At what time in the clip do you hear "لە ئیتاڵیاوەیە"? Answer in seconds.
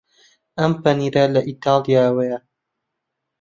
1.33-2.37